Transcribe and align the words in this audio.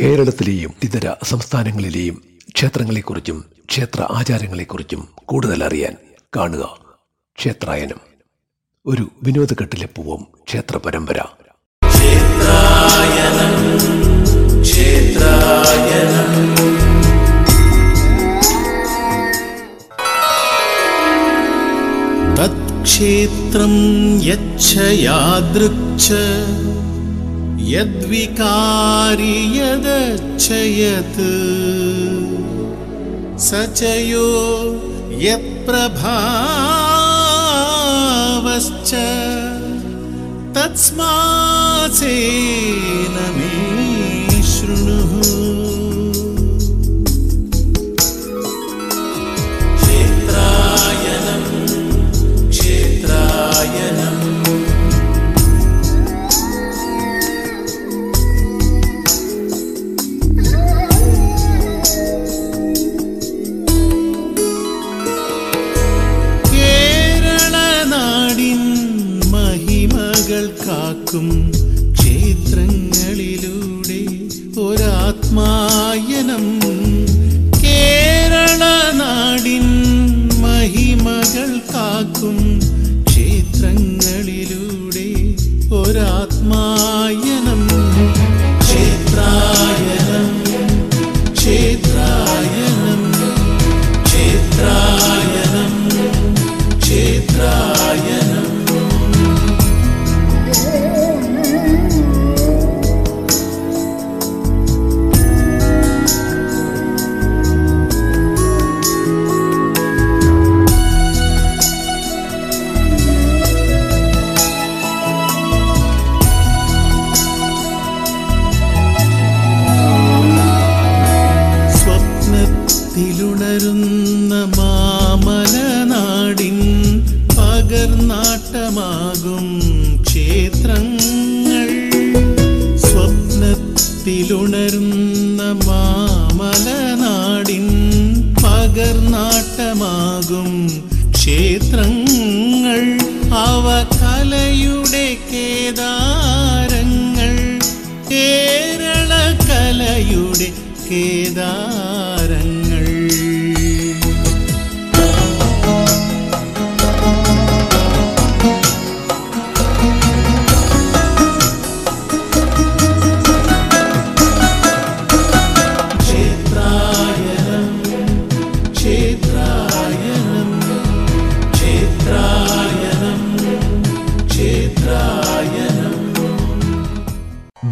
കേരളത്തിലെയും 0.00 0.74
ഇതര 0.82 1.14
സംസ്ഥാനങ്ങളിലെയും 1.24 2.22
ക്ഷേത്രങ്ങളെക്കുറിച്ചും 2.54 3.44
ക്ഷേത്ര 3.70 4.06
ആചാരങ്ങളെക്കുറിച്ചും 4.10 5.08
കൂടുതൽ 5.24 5.64
അറിയാൻ 5.64 5.96
കാണുക. 6.36 6.78
ക്ഷേത്രായനം. 7.38 8.00
ഒരു 8.86 9.10
വിനോദഘട്ടിലെ 9.22 9.86
പൂവം 9.86 10.26
ക്ഷേത്ര 10.48 10.76
പരമ്പര. 10.76 11.22
ക്ഷേത്രായനം. 11.90 13.52
ക്ഷേത്രായനം. 14.62 16.34
യാദൃക്ഷ 24.92 26.12
यद्विकारि 27.72 29.36
यदच्छयत् 29.58 31.20
स 33.46 33.48
च 33.78 33.80
यो 34.10 34.28
यत्प्रभावश्च 35.24 36.04
तस्मासेन 40.56 41.96
मे 43.36 43.53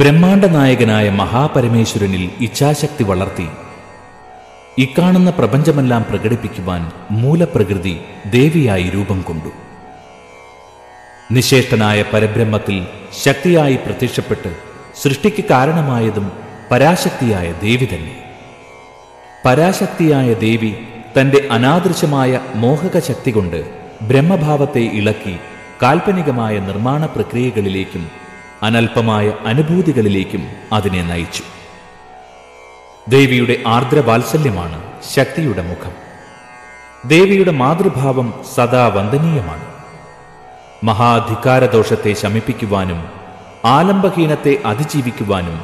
ബ്രഹ്മാണ്ട 0.02 0.44
നായകനായ 0.44 1.10
മഹാപരമേശ്വരനിൽ 1.10 2.30
ഇച്ഛാശക്തി 2.40 3.02
വളർത്തി. 3.02 3.48
ഇക്കാണുന്ന 4.78 5.30
പ്രപഞ്ചമെല്ലാം 5.30 6.06
പ്രകടിപ്പിക്കുവാൻ 6.10 6.92
മൂലപ്രകൃതി 7.10 8.00
ദേവിയായി 8.26 8.82
രൂപം 8.82 9.22
കൊണ്ടു. 9.22 9.50
നിശേഷ്ടനായ 11.32 12.04
പരബ്രഹ്മത്തിൽ 12.12 12.86
ശക്തിയായി 13.22 13.76
പ്രത്യക്ഷപ്പെട്ട് 13.76 14.56
സൃഷ്ടിക്ക് 15.02 15.44
കാരണമായതും 15.44 16.32
പരാശക്തിയായ 16.70 17.52
ദേവി 17.52 17.88
തന്നെ. 17.94 18.32
പരാശക്തിയായ 19.44 20.34
ദേവി 20.34 20.74
തന്റെ 21.20 21.48
അനാദൃശമായ 21.50 22.40
മോഹക 22.54 22.98
ശക്തി 22.98 23.30
കൊണ്ട് 23.30 23.70
ബ്രഹ്മഭാവത്തെ 24.02 24.80
ഇളക്കി 24.80 25.36
കാൽപ്പനികമായ 25.82 26.58
നിർമ്മാണ 26.58 27.06
പ്രക്രിയകളിലേക്കും 27.06 28.21
അനൽപമായ 28.62 29.32
അനുഭൂതികളിലേക്കും 29.46 30.48
അതിനെ 30.72 31.02
നയിച്ചു. 31.02 31.42
ദേവിയുടെ 33.08 33.56
ആർദ്രവാത്സല്യമാണ് 33.66 34.82
ശക്തിയുടെ 35.14 35.62
മുഖം. 35.62 35.92
ദേവിയുടെ 37.08 37.50
മാതൃഭാവം 37.50 38.34
സദാ 38.54 38.86
വന്ദനീയമാണ്. 38.88 39.64
മഹാധികാരദോഷത്തെ 40.84 42.12
ശമിപ്പിക്കുവാനും 42.12 43.04
ആലംബഹീനത്തെ 43.64 44.58
അതിജീവിക്കുവാനും 44.66 45.60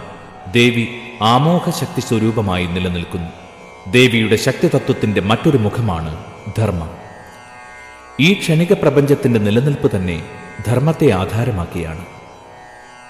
ദേവി 0.52 0.88
ആമോഹശക്തി 1.22 2.00
സ്വരൂപമായി 2.00 2.66
നിലനിൽക്കുന്നു. 2.66 3.28
ദേവിയുടെ 3.90 4.36
ശക്തിതത്വത്തിന്റെ 4.36 5.20
മറ്റൊരു 5.20 5.58
മുഖമാണ് 5.58 6.24
ധർമ്മം. 6.58 6.90
ഈ 8.20 8.34
ക്ഷണിക 8.34 8.72
പ്രപഞ്ചത്തിന്റെ 8.72 9.38
നിലനിൽപ്പ് 9.38 9.96
തന്നെ 9.96 10.22
ധർമ്മത്തെ 10.66 11.10
ആധാരമാക്കിയാണ്. 11.10 12.17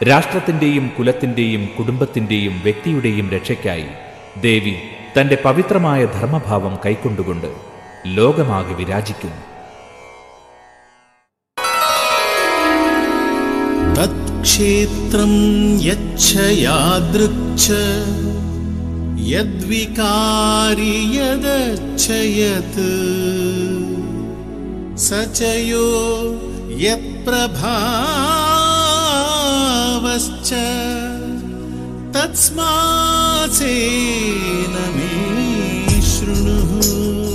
രാഷ്ട്രത്തിന്റെയും 0.02 0.92
കുലത്തിന്റെയും 0.98 1.68
കുടുംബത്തിന്റെയും 1.78 2.60
വ്യക്തിയുടെയും 2.62 3.30
രക്ഷയ്ക്കായി 3.30 3.86
ദേവി 4.40 4.74
തന്റെ 5.20 5.38
പവിത്രമായ 5.44 6.04
ധർമ്മഭാവം 6.04 6.78
കൈക്കൊണ്ടുകൊണ്ട് 6.86 7.52
ലോകമാകെ 8.06 8.74
വിരാജിക്കുന്നു. 8.74 9.48
സചയോ 24.96 25.86
യപ്രഭാ 26.70 28.37
तस्माचन 32.14 32.64
मे 34.96 36.02
शृणुः। 36.02 37.27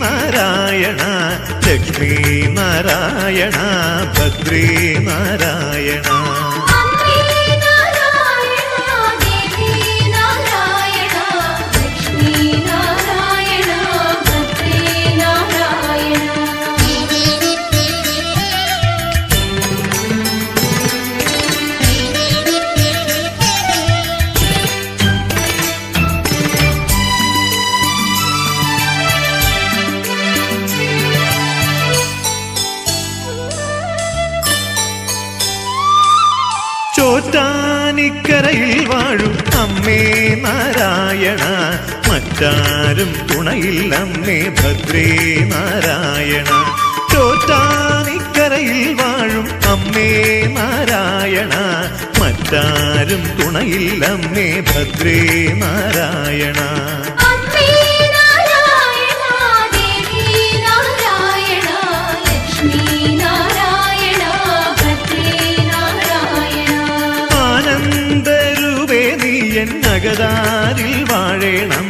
नारायण 0.00 0.98
चटी 1.64 2.46
नारायणा 2.56 3.68
भक्री 4.18 4.66
नारायणा 5.08 6.16
അമ്മേ 39.88 40.34
നാരായണ. 40.34 41.42
മറ്റാരും 42.08 43.12
തുണയില്ലമ്മേ 43.30 44.48
ഭദ്രേ 44.48 45.04
നാരായണ. 45.44 46.48
ചോറ്റാനിക്കരയിൽ 47.12 48.94
വാഴും 48.94 49.48
അമ്മേ 49.68 50.10
നാരായണ. 50.46 51.54
മറ്റാരും 52.20 53.22
തുണയില്ലമ്മേ 53.38 54.60
ഭദ്രേ 54.60 55.18
നാരായണ. 55.54 56.60
എന്നകതാരിൽ 70.18 70.94
വാഴേണം. 71.10 71.86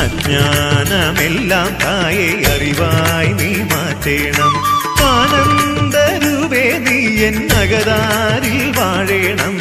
അജ്ഞാനമെല്ലാം 0.00 1.70
തായെ 1.82 2.28
അറിവായി 2.52 3.30
നീ 3.38 3.48
മാറ്റേണം. 3.70 4.52
ആനന്ദരൂപേ 5.06 6.64
നീ 6.84 6.98
എൻ 7.28 7.36
നഗതാരിൽ 7.52 8.58
വാഴേണം. 8.78 9.56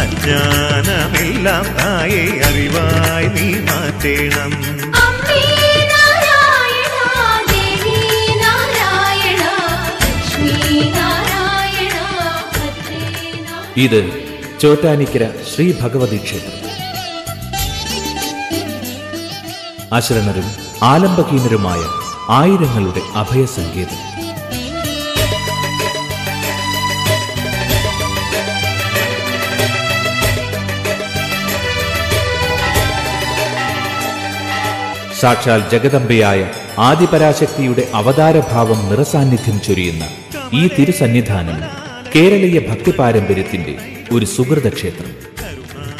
അജ്ഞാനമെല്ലാം 0.00 1.66
തായെ 1.78 2.24
അറിവായി 2.48 3.28
നീ 3.36 3.46
മാറ്റേണം. 3.68 4.52
അമ്മേ 5.04 5.44
നാരായണ 5.92 6.96
ദേവി 7.52 7.96
നാരായണ 8.42 9.44
ലക്ഷ്മി 10.02 10.58
നാരായണ 10.98 11.96
ഭദ്രേ 12.56 13.04
നാരായണ. 13.46 13.78
ഇത് 13.86 14.00
ചോറ്റാനിക്കര 14.62 15.24
ശ്രീ 15.52 15.68
ഭഗവതി 15.82 16.20
ക്ഷേത്രം. 16.26 16.58
അശരണരും 19.92 20.48
ആലംബഹീനരുമായ 20.82 21.80
ആയിരങ്ങളുടെ 22.30 23.00
അഭയസങ്കേതം. 23.14 24.00
സാക്ഷാൽ 35.20 35.68
ജഗദംബയായ 35.70 36.40
ആദിപരാശക്തിയുടെ 36.78 37.88
അവതാരഭാവം 37.94 38.88
നിറസാന്നിധ്യം 38.88 39.60
ചൊരിയുന്ന 39.60 40.04
ഈ 40.52 40.68
തിരുസന്നിധാനം 40.78 41.58
കേരളീയ 42.14 42.60
ഭക്തി 42.70 42.90
പാരമ്പര്യത്തിന്റെ 42.90 43.74
ഒരു 44.12 44.24
സുഹൃത 44.26 44.68
ക്ഷേത്രം 44.68 45.12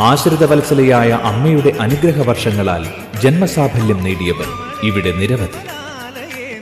ആശ്രിതവത്സലയായ 0.01 1.11
അമ്മയുടെ 1.11 1.73
അനുഗ്രഹ 1.81 2.29
വർഷങ്ങളാൽ 2.29 2.87
ജന്മസാഫല്യം 3.21 4.05
നേടിയവർ 4.05 4.47
ഇവിടെ 4.83 5.13
നിരവധി. 5.13 5.83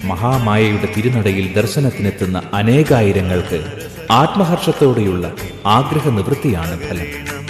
മഹാമായയുടെ 0.07 0.89
തിരുനടയിൽ 0.97 1.53
ദർശനത്തിനെത്തുന്ന 1.53 2.43
അനേകായിരങ്ങൾക്ക് 2.55 3.65
ആത്മഹർഷത്തോടെയുള്ള 4.11 5.33
ആഗ്രഹ 5.67 6.09
നിവൃത്തിയാണ് 6.09 6.89
ഫലം. 6.89 7.41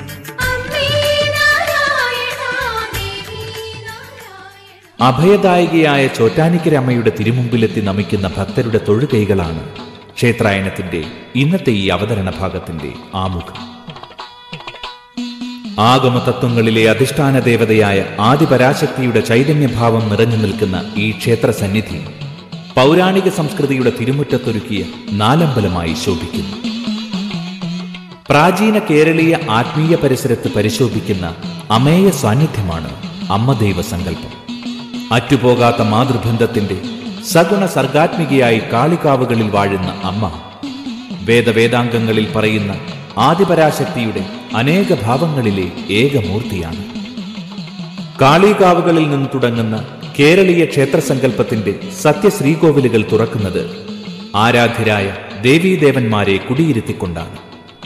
അഭയദായികയായ 5.00 6.06
ചോറ്റാനിക്കരമ്മയുടെ 6.06 7.12
തിരുമുമ്പിലെത്തി 7.18 7.80
നമിക്കുന്ന 7.80 8.30
ഭക്തരുടെ 8.36 8.80
തൊഴുകൈകളാണ് 8.88 9.68
ക്ഷേത്രായനത്തിന്റെ 10.14 11.04
ഇന്നത്തെ 11.34 11.70
ഈ 11.70 11.88
അവതരണ 11.88 12.30
ഭാഗത്തിന്റെ 12.40 12.92
ആമുഖം. 13.14 13.69
ആഗമതത്വങ്ങളിലെ 15.80 16.90
അധിഷ്ഠാന 16.90 17.38
ദേവതയായ 17.38 18.04
ആദിപരാശക്തിയുടെ 18.20 19.20
ചൈതന്യഭാവം 19.20 20.08
നിറഞ്ഞു 20.08 20.36
നിൽക്കുന്ന 20.36 20.92
ഈ 20.96 21.10
ക്ഷേത്ര 21.10 21.50
സന്നിധി 21.50 22.00
പൗരാണിക 22.76 23.28
സംസ്കൃതിയുടെ 23.28 23.92
തിരുമുറ്റത്തൊരുക്കിയ 24.00 24.84
നാലമ്പലമായി 25.12 25.94
ശോഭിക്കുന്നു. 26.06 26.56
പ്രാചീന 28.30 28.78
കേരളീയ 28.78 29.38
ആത്മീയ 29.50 29.96
പരിസരത്ത് 29.96 30.48
പരിശോഭിക്കുന്ന 30.56 31.34
അമേയ 31.70 32.10
സാന്നിധ്യമാണ് 32.10 32.90
അമ്മദൈവ 33.32 33.82
സങ്കല്പം. 33.82 34.32
അറ്റുപോകാത്ത 35.12 35.82
മാതൃബന്ധത്തിന്റെ 35.82 36.78
സഗുണ 37.32 37.66
സർഗാത്മികയായി 37.66 38.62
കാളികാവുകളിൽ 38.72 39.50
വാഴുന്ന 39.50 40.00
അമ്മ 40.04 40.32
വേദവേദാംഗങ്ങളിൽ 41.22 42.32
പറയുന്ന 42.36 42.72
ആദിപരാശക്തിയുടെ 43.20 44.22
അനേക 44.56 44.94
ഭാവങ്ങളിലെ 45.05 45.67
ഏകമൂർത്തിയാണ് 45.90 46.82
കാളികാവുകളിൽ 48.20 49.11
നിന്ന് 49.11 49.28
തുടങ്ങുന്ന 49.34 49.76
കേരളീയ 50.19 50.64
ക്ഷേത്രസങ്കല്പത്തിന്റെ 50.64 51.81
സത്യശ്രീകോവിലുകൾ 52.02 53.02
തുറക്കുന്നത് 53.12 53.62
ആരാധ്യരായ 54.35 55.06
ദേവീദേവന്മാരെ 55.42 56.37
കുടിയിരുത്തിക്കൊണ്ടാണ്. 56.37 57.37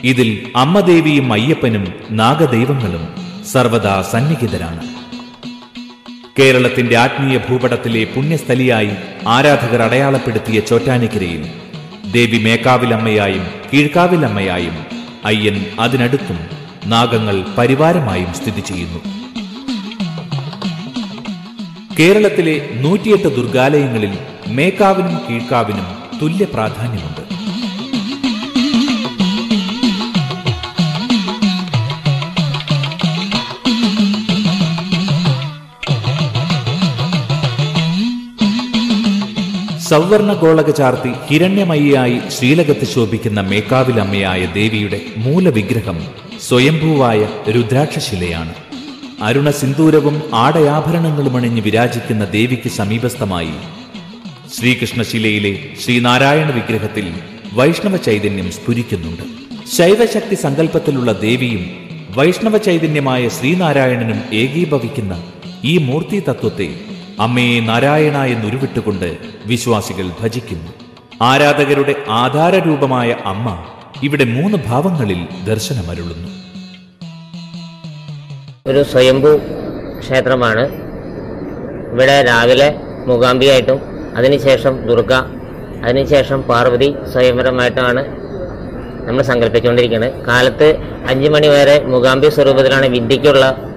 ഇതിൽ 0.04 0.46
അമ്മദേവിയും 0.56 1.32
അയ്യപ്പനും 1.32 1.84
നാഗദൈവങ്ങളും 2.10 3.04
സർവദാ 3.52 4.02
സന്നിഹിതരാണ്. 4.12 4.82
കേരളത്തിന്റെ 6.38 6.96
ആത്മീയ 6.96 7.38
ഭൂപടത്തിലെ 7.48 8.04
പുണ്യസ്ഥലിയായി 8.14 8.92
ആരാധകർ 9.26 9.82
അടയാളപ്പെടുത്തിയ 9.82 10.60
ചോറ്റാനിക്കരയിൽ 10.60 11.42
ദേവി 12.12 12.38
മേക്കാവിലമ്മയായും 12.38 13.44
കീഴ്ക്കാവിലമ്മയായും 13.70 14.76
അയ്യൻ 15.24 15.66
അതിനടുത്തും 15.80 16.38
നാഗങ്ങൾ 16.86 17.36
പരിവാരമായും 17.58 18.34
സ്ഥിതി 18.34 18.60
ചെയ്യുന്നു. 18.60 19.00
കേരളത്തിലെ 21.98 22.56
നൂറ്റിയെട്ട് 22.80 23.36
ദുർഗാലയങ്ങളിൽ 23.36 24.18
മേക്കാവിനും 24.48 25.16
കീഴ്ക്കാവിനും 25.28 25.86
തുല്യ 26.22 26.44
പ്രാധാന്യമുണ്ട്. 26.44 27.23
സൗവർണ 39.88 40.32
ഗോളക 40.42 40.70
ചാർത്തി 40.78 41.10
ഹിരണ്യമയ്യായി 41.28 42.18
ശ്രീലകത്ത് 42.34 42.86
ശോഭിക്കുന്ന 42.92 43.40
മേക്കാവിലമ്മയായ 43.50 44.42
ദേവിയുടെ 44.58 44.98
മൂലവിഗ്രഹം 45.24 45.98
സ്വയംഭൂവായ 46.46 47.20
രുദ്രാക്ഷശിലയാണ്. 47.56 48.54
അരുണ 49.28 49.48
സിന്ദൂരവും 49.60 50.16
ആടയാഭരണങ്ങളും 50.44 51.36
അണിഞ്ഞ് 51.38 51.62
വിരാജിക്കുന്ന 51.66 52.24
ദേവിക്ക് 52.36 52.70
സമീപസ്ഥമായി 52.78 53.54
ശ്രീകൃഷ്ണശിലയിലെ 54.54 55.52
ശ്രീനാരായണ 55.82 56.48
വിഗ്രഹത്തിൽ 56.58 57.06
വൈഷ്ണവ 57.58 57.96
ചൈതന്യം 58.08 58.48
സ്ഫുരിക്കുന്നുണ്ട്. 58.56 59.24
ശൈവശക്തി 59.76 60.38
സങ്കല്പത്തിലുള്ള 60.46 61.12
ദേവിയും 61.26 61.64
വൈഷ്ണവ 62.18 62.56
ചൈതന്യമായ 62.68 63.22
ശ്രീനാരായണനും 63.36 64.20
ഏകീഭവിക്കുന്ന 64.42 65.14
ഈ 65.72 65.76
മൂർത്തി 65.86 66.18
തത്വത്തെ 66.28 66.68
അമ്മയെ 67.20 67.60
നാരായണ 67.60 68.24
എന്നുരുവിട്ടുകൊണ്ട് 68.24 69.16
വിശ്വാസികൾ 69.46 70.10
ഭജിക്കുന്നു. 70.20 70.72
ആരാധകരുടെ 71.22 71.94
ആധാരരൂപമായ 72.08 73.16
അമ്മ 73.24 73.64
ഇവിടെ 74.02 74.24
മൂന്ന് 74.24 74.58
ഭാവങ്ങളിൽ 74.66 75.28
ദർശനമരുളുന്നു. 75.44 76.28
ഒരു 78.66 78.82
സ്വയംഭൂ 78.82 79.36
ക്ഷേത്രമാണ്. 79.98 80.68
ഇവിടെ 81.92 82.22
രാവിലെ 82.22 82.80
മൂകാംബിയായിട്ടും 83.06 83.80
അതിനുശേഷം 84.16 84.86
ദുർഗ 84.86 85.12
അതിനുശേഷം 85.84 86.42
പാർവതി 86.42 86.94
സ്വയംവരമായിട്ടുമാണ് 87.12 88.06
നമ്മൾ 89.06 89.22
സങ്കല്പിച്ചുകൊണ്ടിരിക്കുന്നത്. 89.22 90.24
കാലത്ത് 90.24 90.76
അഞ്ച് 91.08 91.28
മണി 91.28 91.46
വരെ 91.46 91.84
മൂകാംബി 91.84 92.28
സ്വരൂപത്തിലാണ് 92.28 92.86
വിദ്യയ്ക്കുള്ള 92.86 93.73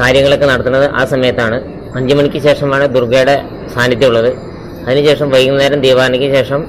കാര്യങ്ങളൊക്കെ 0.00 0.46
നടത്തുന്നത് 0.46 0.90
ആ 1.00 1.04
സമയത്താണ്. 1.04 1.56
അഞ്ചു 1.96 2.14
മണിക്ക് 2.14 2.38
ശേഷമാണ് 2.46 2.86
ദുർഗയുടെ 2.94 3.36
സാന്നിധ്യം 3.74 4.08
ഉള്ളത് 4.08 4.30
അതിനുശേഷം 4.86 5.30
വൈകുന്നേരം 5.30 5.80
ദീപാവലിക്ക് 5.80 6.28
ശേഷം 6.34 6.60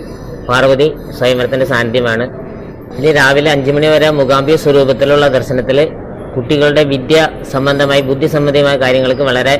പാർവതി 0.50 0.94
സ്വയംവരത്തിന്റെ 1.18 1.66
സാന്നിധ്യമാണ്. 1.66 2.26
ഇനി 2.98 3.12
രാവിലെ 3.12 3.52
അഞ്ചു 3.52 3.72
മണി 3.72 3.88
വരെ 3.88 4.10
മൂകാംബിക 4.10 4.56
സ്വരൂപത്തിലുള്ള 4.56 5.28
ദർശനത്തിൽ 5.28 5.80
കുട്ടികളുടെ 6.36 6.84
വിദ്യ 6.84 7.30
സംബന്ധമായി 7.54 8.02
ബുദ്ധി 8.02 8.28
സംബന്ധമായ 8.28 8.76
കാര്യങ്ങൾക്ക് 8.78 9.22
വളരെ 9.22 9.56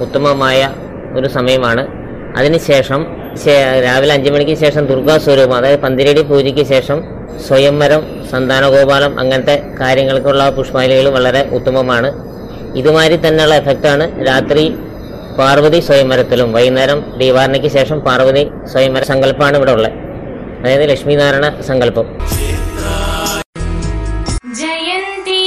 ഉത്തമമായ 0.00 0.70
ഒരു 1.18 1.28
സമയമാണ്. 1.28 1.82
അതിനുശേഷം 2.38 3.00
രാവിലെ 3.84 4.12
അഞ്ചു 4.14 4.30
മണിക്ക് 4.30 4.54
ശേഷം 4.54 4.86
ദുർഗാ 4.86 5.18
സ്വരൂപം 5.18 5.56
അതായത് 5.56 5.80
പന്തിരടി 5.80 6.22
പൂജയ്ക്ക് 6.22 6.64
ശേഷം 6.66 6.98
സ്വയംവരം 7.46 8.02
സന്താനഗോപാലം 8.30 9.20
അങ്ങനത്തെ 9.20 9.56
കാര്യങ്ങൾക്കുള്ള 9.80 10.50
പുഷ്പാഞ്ജലികൾ 10.50 11.08
വളരെ 11.08 11.42
ഉത്തമമാണ്. 11.58 12.27
ഇതുമാതിരി 12.74 13.16
തന്നെയുള്ള 13.16 13.54
എഫക്റ്റാണ് 13.54 14.26
രാത്രി 14.26 14.78
പാർവതി 15.38 15.80
സ്വയംവരത്തിലും 15.80 16.52
വൈകുന്നേരം 16.52 17.18
ദീപാരണയ്ക്ക് 17.18 17.68
ശേഷം 17.68 18.00
പാർവതി 18.00 18.50
സ്വയംവര 18.66 19.02
സങ്കല്പമാണ് 19.02 19.56
ഇവിടെ 19.56 19.72
ഉള്ളത്. 19.72 19.92
അതായത് 20.60 20.90
ലക്ഷ്മിനാരായണ 20.90 21.60
സങ്കല്പം. 21.60 22.06
ജയന്തി 24.60 25.38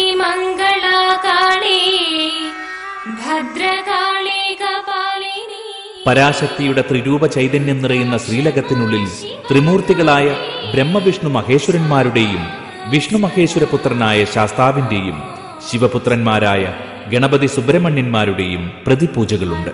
പരാശക്തിയുടെ 6.07 6.81
ത്രിരൂപ 6.81 7.25
ചൈതന്യം 7.25 7.81
നിറയുന്ന 7.81 8.17
ശ്രീലകത്തിനുള്ളിൽ 8.17 9.05
ത്രിമൂർത്തികളായ 9.49 10.35
ബ്രഹ്മവിഷ്ണു 10.73 11.29
മഹേശ്വരന്മാരുടെയും 11.29 12.43
വിഷ്ണു 12.89 13.17
മഹേശ്വര 13.17 13.63
പുത്രനായ 13.63 14.25
ശാസ്താവിന്റെയും 14.25 15.21
ശിവപുത്രന്മാരായ 15.69 16.90
ഗണപതി 17.13 17.47
സുബ്രഹ്മണ്യന്മാരുടെയും 17.47 18.71
പ്രതിപൂജകളുണ്ട്. 18.87 19.71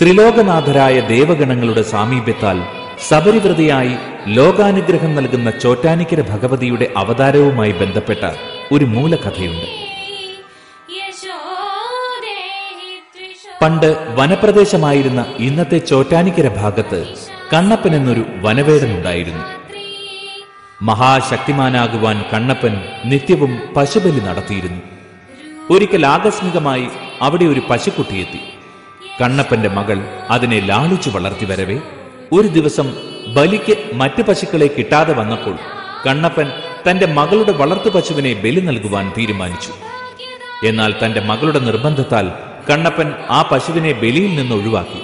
ത്രിലോകനാഥരായ 0.00 1.00
ദേവഗണങ്ങളുടെ 1.00 1.82
സാമീപ്യത്താൽ 1.82 2.58
ശബരിവ്രതയായി 3.08 3.94
ലോകാനുഗ്രഹം 4.26 5.14
നൽകുന്ന 5.14 5.50
ചോറ്റാനിക്കര 5.62 6.20
ഭഗവതിയുടെ 6.20 6.86
അവതാരവുമായി 6.96 7.72
ബന്ധപ്പെട്ട 7.72 8.24
ഒരു 8.72 8.84
മൂലകഥയുണ്ട്. 8.84 9.66
പണ്ട് 13.62 13.86
വനപ്രദേശമായിരുന്ന 14.18 15.20
ഇന്നത്തെ 15.38 15.78
ചോറ്റാനിക്കര 15.78 16.48
ഭാഗത്ത് 16.56 16.98
കണ്ണപ്പൻ 17.52 17.96
എന്നൊരു 17.96 18.24
വനവേടനുണ്ടായിരുന്നു 18.44 19.44
മഹാശക്തിമാനാകുവാൻ 20.82 22.24
കണ്ണപ്പൻ 22.32 22.74
നിത്യവും 23.04 23.52
പശുബലി 23.76 24.20
നടത്തിയിരുന്നു. 24.20 24.82
ഒരിക്കൽ 25.70 26.06
ആകസ്മികമായി 26.06 26.86
അവിടെ 27.22 27.44
ഒരു 27.44 27.62
പശുക്കുട്ടിയെത്തി 27.70 28.40
കണ്ണപ്പന്റെ 29.20 29.68
മകൾ 29.68 29.98
അതിനെ 30.30 30.60
ലാളിച്ചു 30.60 31.10
വളർത്തി 31.10 31.44
വരവേ 31.44 31.78
ഒരു 32.32 32.48
ദിവസം 32.48 32.94
ബലിക്ക് 33.34 33.90
മറ്റു 33.94 34.22
പശുക്കളെ 34.22 34.66
കിട്ടാതെ 34.66 35.12
വന്നപ്പോൾ 35.12 35.58
കണ്ണപ്പൻ 36.06 36.52
തന്റെ 36.90 37.06
മകളുടെ 37.06 37.52
വളർത്തു 37.52 37.88
പശുവിനെ 37.88 38.32
ബലി 38.34 38.60
നൽകുവാൻ 38.60 39.12
തീരുമാനിച്ചു. 39.18 39.72
എന്നാൽ 40.66 40.94
തന്റെ 41.04 41.20
മകളുടെ 41.20 41.58
നിർബന്ധത്താൽ 41.58 42.32
കണ്ണപ്പൻ 42.70 43.12
ആ 43.30 43.42
പശുവിനെ 43.42 43.92
ബലിയിൽ 43.92 44.36
നിന്ന് 44.36 44.54
ഒഴിവാക്കി. 44.54 45.02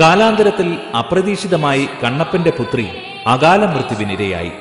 കാലാന്തരത്തിൽ 0.00 0.68
അപ്രതീക്ഷിതമായി 0.98 1.88
കണ്ണപ്പന്റെ 2.04 2.50
പുത്രി 2.50 2.86
അകാല 3.26 3.64
മൃത്യുവിനിരയായി 3.64 4.52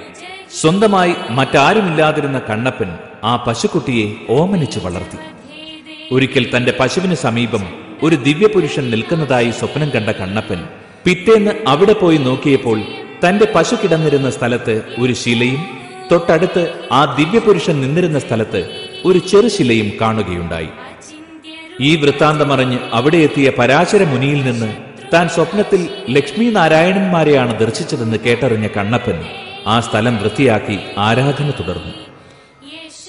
സ്വന്തമായി 0.61 1.13
മറ്റാരുമില്ലാതിരുന്ന 1.29 2.41
കണ്ണപ്പൻ 2.49 2.89
ആ 3.23 3.35
പശുക്കുട്ടിയെ 3.35 4.15
ഓമനിച്ചു 4.29 4.79
വളർത്തി. 4.79 5.17
ഒരിക്കൽ 6.11 6.57
തന്റെ 6.57 6.73
പശുവിന് 6.79 7.15
സമീപം 7.15 7.63
ഒരു 8.03 8.15
ദിവ്യപുരുഷൻ 8.15 8.91
നിൽക്കുന്നതായി 8.91 9.51
സ്വപ്നം 9.51 9.89
കണ്ട 9.89 10.09
കണ്ണപ്പൻ 10.09 10.59
പിറ്റേന്ന് 11.05 11.51
അവിടെ 11.67 11.93
പോയി 11.93 12.17
നോക്കിയപ്പോൾ 12.17 12.81
തന്റെ 13.23 13.45
പശു 13.55 13.75
കിടന്നിരുന്ന 13.75 14.29
സ്ഥലത്ത് 14.29 14.81
ഒരു 14.99 15.13
ശിലയും 15.13 15.61
തൊട്ടടുത്ത് 16.11 16.63
ആ 16.91 17.15
ദിവ്യപുരുഷൻ 17.19 17.81
നിന്നിരുന്ന 17.81 18.19
സ്ഥലത്ത് 18.19 18.61
ഒരു 19.05 19.19
ചെറുശിലയും 19.19 19.91
കാണുകയുണ്ടായി. 20.01 20.69
ഈ 21.81 21.95
വൃത്താന്തമറിഞ്ഞ് 21.95 22.79
അവിടെ 22.93 23.17
എത്തിയ 23.17 23.49
പരാശര 23.49 24.03
മുനിയിൽ 24.03 24.51
നിന്ന് 24.51 24.69
താൻ 25.13 25.29
സ്വപ്നത്തിൽ 25.29 25.89
ലക്ഷ്മി 26.09 26.45
നാരായണന്മാരെയാണ് 26.45 27.59
ദർശിച്ചതെന്ന് 27.59 28.17
കേട്ടറിഞ്ഞ 28.17 28.67
കണ്ണപ്പൻ 28.67 29.19
ആ 29.67 29.79
സ്ഥലം 29.79 30.15
വൃത്തിയാക്കി 30.21 30.77
ആരാധന 30.97 31.49
തുടർന്നു. 31.59 31.93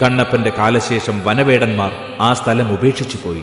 കണ്ണപ്പന്റെ 0.03 0.51
കാലശേഷം 0.59 1.17
വനവേടന്മാർ 1.27 1.93
ആ 2.21 2.35
സ്ഥലം 2.35 2.73
ഉപേക്ഷിച്ചു 2.73 3.19
പോയി. 3.25 3.43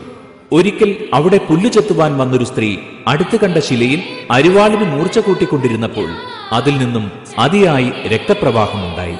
ഒരിക്കൽ 0.52 0.90
അവിടെ 1.14 1.38
പുല്ലു 1.38 1.68
ചെത്തുവാൻ 1.68 2.18
വന്നൊരു 2.18 2.44
സ്ത്രീ 2.44 2.76
അടുത്തു 3.08 3.36
കണ്ട 3.42 3.58
ശിലയിൽ 3.58 4.00
അരിവാളിന് 4.30 4.84
മൂർച്ച 4.84 5.18
കൂട്ടിക്കൊണ്ടിരുന്നപ്പോൾ 5.18 6.08
അതിൽ 6.52 6.78
നിന്നും 6.78 7.10
അതിയായി 7.38 7.88
രക്തപ്രവാഹമുണ്ടായി 8.12 9.16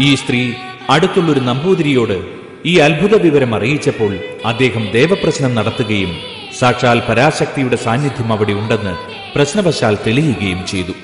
ഈ 0.00 0.14
സ്ത്രീ 0.14 0.52
അടുത്തുള്ളൊരു 0.90 1.40
നമ്പൂതിരിയോട് 1.40 2.18
ഈ 2.66 2.78
അത്ഭുത 2.78 3.14
വിവരം 3.22 3.54
അറിയിച്ചപ്പോൾ 3.54 4.12
അദ്ദേഹം 4.44 4.84
ദേവപ്രശ്നം 4.92 5.54
നടത്തുകയും 5.54 6.12
സാക്ഷാൽ 6.58 6.98
പരാശക്തിയുടെ 7.08 7.76
സാന്നിധ്യം 7.76 8.32
അവിടെ 8.32 8.52
ഉണ്ടെന്ന് 8.52 8.94
പ്രശ്നവശാൽ 9.34 9.94
തെളിയുകയും 10.06 10.66
ചെയ്തു. 10.66 10.94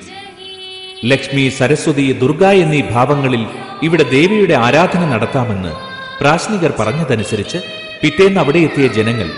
ലക്ഷ്മി 1.04 1.48
സരസ്വതി 1.48 2.12
ദുർഗ 2.12 2.44
എന്നീ 2.44 2.80
ഭാവങ്ങളിൽ 2.82 3.46
ഇവിടെ 3.82 4.02
ദേവിയുടെ 4.02 4.54
ആരാധന 4.54 5.04
നടത്താമെന്ന് 5.04 5.72
പ്രാശ്നികർ 6.20 6.72
പറഞ്ഞതനുസരിച്ച് 6.78 7.58
പിറ്റേന്ന് 8.02 8.40
അവിടെ 8.40 8.58
എത്തിയ 8.58 8.86
ജനങ്ങൾ 8.88 9.30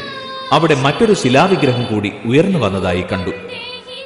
അവിടെ 0.52 0.75
മറ്റൊരു 0.75 1.14
ശിലാവിഗ്രഹം 1.14 1.85
കൂടി 1.85 2.12
ഉയർന്നു 2.25 2.59
വന്നതായി 2.59 3.04
കണ്ടു. 3.12 3.33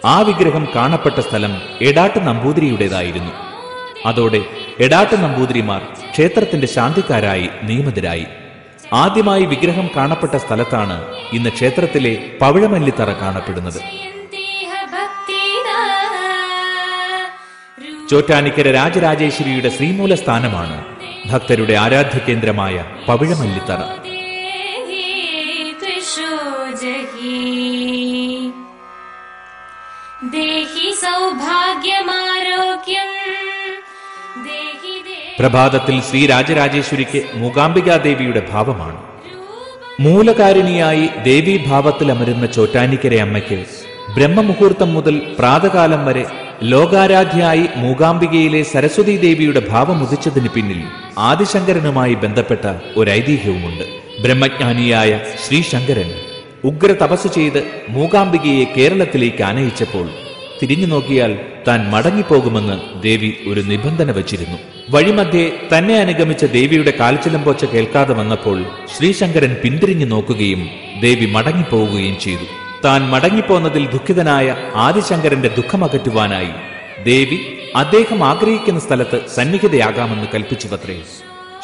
ആ 0.05 0.21
വിഗ്രഹം 0.21 0.69
കാണപ്പെട്ട 0.77 1.21
സ്ഥലം 1.21 1.63
എടാട്ട് 1.83 2.27
നമ്പൂതിരിയുടേതായിരുന്നു. 2.27 3.33
അതോടെ 4.07 4.41
എടാട്ട് 4.81 5.17
നമ്പൂതിരിമാർ 5.23 5.81
ക്ഷേത്രത്തിന്റെ 6.13 6.67
ശാന്തിക്കാരായി 6.67 7.49
നിയമിതരായി. 7.63 8.27
ആദ്യമായി 8.93 9.45
വിഗ്രഹം 9.45 9.91
കാണപ്പെട്ട 9.97 10.37
സ്ഥലത്താണ് 10.37 11.05
ഇന്ന് 11.33 11.51
ക്ഷേത്രത്തിലെ 11.51 12.25
പവിഴമല്ലിത്തറ 12.41 13.13
കാണപ്പെടുന്നത്. 13.13 13.81
ചോറ്റാനിക്കര 18.11 18.71
രാജരാജേശ്വരിയുടെ 18.71 19.69
ശ്രീമൂല 19.69 20.15
സ്ഥാനമാണ് 20.15 20.77
ഭക്തരുടെ 21.31 21.75
ആരാധ്യ 21.75 22.19
കേന്ദ്രമായ 22.19 22.85
പവിഴമല്ലിത്തറ 23.09 23.81
പ്രഭാതത്തിൽ 35.39 36.01
ശ്രീ 36.01 36.27
രാജരാജേശ്വരിക്ക് 36.27 37.25
മൂകാംബികാദേവിയുടെ 37.35 38.43
ഭാവമാണ്. 38.53 38.99
മൂലകാരിണിയായി 40.01 41.11
ദേവീഭാവത്തിൽ 41.25 42.13
അമരുന്ന 42.13 42.47
ചോറ്റാനിക്കര 42.47 43.15
അമ്മയ്ക്ക് 43.15 43.59
ബ്രഹ്മമുഹൂർത്തം 44.15 44.95
മുതൽ 44.95 45.35
പ്രാതകാലം 45.39 46.05
വരെ 46.05 46.48
ലോകാരാധ്യയായി 46.63 47.69
മൂകാംബികയിലെ 47.77 48.63
സരസ്വതി 48.63 49.17
ദേവിയുടെ 49.17 49.61
ഭാവം 49.71 50.03
ഉദിച്ചതിന് 50.03 50.49
പിന്നിൽ 50.49 50.81
ആദിശങ്കരനുമായി 51.19 52.15
ബന്ധപ്പെട്ട 52.15 52.67
ഒരു 52.97 53.11
ഐതിഹ്യവുമുണ്ട് 53.11 53.85
ബ്രഹ്മജ്ഞാനിയായ 54.23 55.21
ശ്രീശങ്കരൻ 55.45 56.11
ഉഗ്ര 56.65 56.93
തപസ് 56.93 57.29
ചെയ്ത് 57.35 57.61
മൂകാംബികയെ 57.89 58.65
കേരളത്തിലേക്ക് 58.77 59.43
ആനയിച്ചപ്പോൾ 59.43 60.09
തിരിഞ്ഞു 60.61 60.87
നോക്കിയാൽ 60.87 61.39
താൻ 61.69 61.91
മടങ്ങിപ്പോകുമെന്ന് 61.91 63.03
ദേവി 63.03 63.35
ഒരു 63.47 63.61
നിബന്ധന 63.61 64.11
വച്ചിരുന്നു. 64.13 64.59
വഴിമധ്യേ 64.91 65.53
തന്നെ 65.73 66.01
അനുഗമിച്ച 66.01 66.45
ദേവിയുടെ 66.45 66.91
കാൽച്ചിലമ്പോച്ച 67.01 67.65
കേൾക്കാതെ 67.65 68.15
വന്നപ്പോൾ 68.15 68.65
ശ്രീശങ്കരൻ 68.97 69.57
പിന്തിരിഞ്ഞു 69.63 70.07
നോക്കുകയും 70.07 70.69
ദേവി 71.01 71.27
മടങ്ങിപ്പോവുകയും 71.27 72.19
ചെയ്തു. 72.19 72.68
താൻ 72.85 73.03
മടങ്ങിപ്പോന്നതിൽ 73.03 73.85
ദുഃഖിതനായ 73.91 74.57
ആദിശങ്കരന്റെ 74.75 75.49
ദുഃഖമകറ്റുവാനായി 75.49 76.53
ദേവി 77.05 77.39
അദ്ദേഹം 77.77 78.25
ആഗ്രഹിക്കുന്ന 78.25 78.81
സ്ഥലത്ത് 78.81 79.19
സന്നിഹിതയാകാമെന്ന് 79.37 80.27
കൽപ്പിച്ചുവത്രേ. 80.35 81.03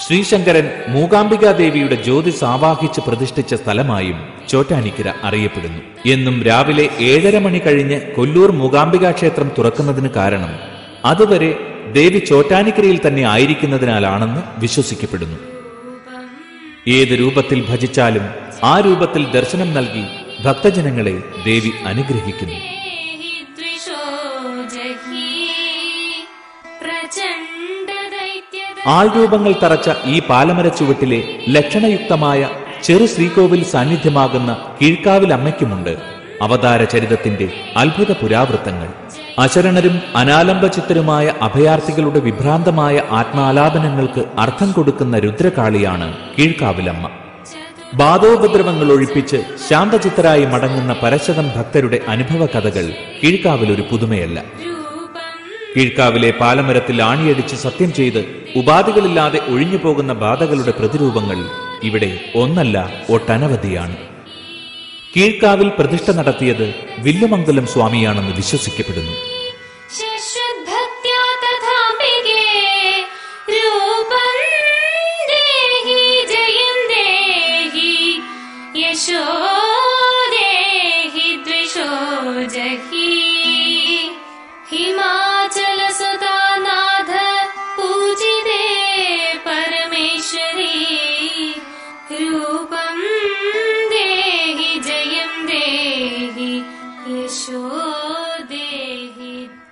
ശ്രീശങ്കരൻ 0.06 0.70
മൂകാംബികാ 0.88 1.52
ദേവിയുടെ 1.52 1.94
ജ്യോതിസ് 1.94 2.44
ആവാഹിച്ച് 2.44 3.00
പ്രതിഷ്ഠിച്ച 3.00 3.54
സ്ഥലമായും 3.54 4.18
ചോറ്റാനിക്കര 4.48 5.12
അറിയപ്പെടുന്നു. 5.22 5.80
എന്നും 6.06 6.42
രാവിലെ 6.42 6.88
ഏഴര 7.00 7.38
മണി 7.38 7.58
കഴിഞ്ഞ് 7.58 8.00
കൊല്ലൂർ 8.00 8.52
മൂകാംബികാ 8.52 9.10
ക്ഷേത്രം 9.10 9.50
തുറക്കുന്നതിന് 9.58 10.08
കാരണം 10.08 10.58
അതുവരെ 11.04 11.58
ദേവി 11.92 12.18
ചോറ്റാനിക്കരയിൽ 12.18 13.00
തന്നെ 13.06 13.22
ആയിരിക്കുന്നതിനാലാണെന്ന് 13.28 14.60
വിശ്വസിക്കപ്പെടുന്നു. 14.60 15.38
ഏത് 16.88 17.14
രൂപത്തിൽ 17.20 17.66
ഭജിച്ചാലും 17.68 18.24
ആ 18.64 18.80
രൂപത്തിൽ 18.80 19.30
ദർശനം 19.30 19.74
നൽകി 19.74 20.04
ഭക്തജനങ്ങളെ 20.44 21.22
ദേവി 21.44 21.72
അനുഗ്രഹിക്കുന്നു. 21.86 22.58
ആൾരൂപങ്ങൾ 28.86 29.54
തറച്ച 29.62 29.90
ഈ 30.04 30.22
പാലമര 30.28 30.68
ചുവട്ടിലെ 30.68 31.20
ലക്ഷണയുക്തമായ 31.48 32.48
ചെറു 32.82 33.06
ശ്രീകോവിൽ 33.06 33.64
സാന്നിധ്യമാകുന്ന 33.64 34.50
കീഴ്ക്കാവിൽ 34.82 35.32
അമ്മയ്ക്കുമുണ്ട് 35.32 35.96
അവതാര 36.42 36.84
ചരിതത്തിന്റെ 36.84 37.46
അത്ഭുത 37.76 38.12
പുരാവൃത്തങ്ങൾ. 38.12 38.88
അശരണരും 39.38 40.02
അനാലംബചിത്തരുമായ 40.16 41.34
അഭയാർത്ഥികളുടെ 41.42 42.20
വിഭ്രാന്തമായ 42.20 43.02
ആത്മാലാപനങ്ങൾക്ക് 43.10 44.24
അർത്ഥം 44.38 44.72
കൊടുക്കുന്ന 44.72 45.18
രുദ്രകാളിയാണ് 45.18 46.08
കീഴ്ക്കാവിലമ്മ. 46.38 47.23
ബാധോപദ്രവങ്ങൾ 47.94 48.92
ഒഴിപ്പിച്ച് 48.92 49.38
ശാന്തചിത്തരായി 49.70 50.44
മടങ്ങുന്ന 50.44 50.92
പരശതം 51.02 51.46
ഭക്തരുടെ 51.56 52.00
അനുഭവ 52.08 52.46
കഥകൾ 52.46 52.86
കീഴ്ക്കാവിൽ 53.22 53.72
ഒരു 53.72 53.82
പുതുമയല്ല. 53.82 54.44
കീഴ്ക്കാവിലെ 55.76 56.30
പാലമരത്തിൽ 56.30 57.02
ആണിയടിച്ച് 57.02 57.56
സത്യം 57.56 57.92
ചെയ്ത് 57.92 58.20
ഉപാധികളില്ലാതെ 58.56 59.40
ഒഴിഞ്ഞു 59.48 59.76
പോകുന്ന 59.76 60.12
ബാധകളുടെ 60.12 60.70
പ്രതിരൂപങ്ങൾ 60.70 61.38
ഇവിടെ 61.82 62.10
ഒന്നല്ല 62.34 62.76
ഒട്ടനവധിയാണ്. 63.10 63.96
കീഴ്ക്കാവിൽ 65.16 65.68
പ്രതിഷ്ഠ 65.78 66.10
നടത്തിയത് 66.10 66.74
വില്ലുമംഗലം 66.98 67.66
സ്വാമിയാണെന്ന് 67.66 68.34
വിശ്വസിക്കപ്പെടുന്നു. 68.36 69.14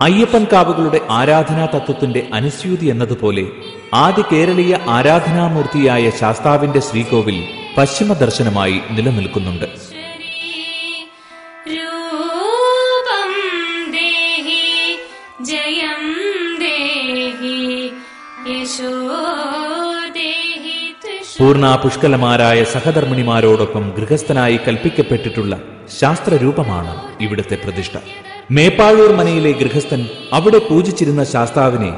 അയ്യപ്പൻ 0.03 0.45
കാവുകളുടെ 0.53 1.01
ആരാധനാ 1.11 1.67
തത്വത്തിന്റെ 1.67 2.29
അനുസ്യൂതി 2.33 2.87
എന്നതുപോലെ 2.87 3.45
ആദ്യ 3.95 4.23
കേരളീയ 4.33 4.79
ആരാധനാമൂർത്തിയായ 4.89 6.11
ശാസ്താവിന്റെ 6.11 6.81
ശ്രീകോവിൽ 6.81 7.39
പശ്ചിമ 7.77 8.13
ദർശനമായി 8.15 8.81
നിലനിൽക്കുന്നുണ്ട് 8.91 9.69
പൂർണ 21.37 21.77
പുഷ്കലമാരായ 21.77 22.65
സഹധർമ്മിണിമാരോടൊപ്പം 22.65 23.93
ഗൃഹസ്ഥനായി 23.97 24.57
കൽപ്പിക്കപ്പെട്ടിട്ടുള്ള 24.57 25.55
ശാസ്ത്രരൂപമാണ് 25.99 26.93
ഇവിടുത്തെ 27.21 27.57
പ്രതിഷ്ഠ. 27.57 27.95
മേപ്പാഴൂർ 28.55 29.11
മനയിലെ 29.19 29.51
ഗൃഹസ്ഥൻ 29.53 30.01
അവിടെ 30.33 30.59
പൂജിച്ചിരുന്ന 30.59 31.23
ശാസ്താവിനെ 31.25 31.91